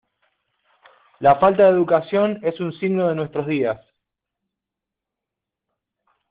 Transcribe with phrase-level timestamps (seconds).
[1.19, 3.79] La falta de educación es un signo de nuestros días.